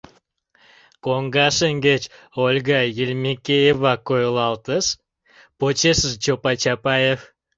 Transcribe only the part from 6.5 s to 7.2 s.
Чапаев.